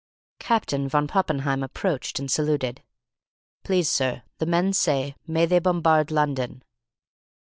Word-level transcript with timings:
Captain 0.39 0.89
von 0.89 1.05
Poppenheim 1.05 1.61
approached 1.61 2.17
and 2.17 2.31
saluted. 2.31 2.81
"Please, 3.63 3.87
sir, 3.87 4.23
the 4.39 4.47
men 4.47 4.73
say, 4.73 5.15
'May 5.27 5.45
they 5.45 5.59
bombard 5.59 6.09
London?'" 6.09 6.63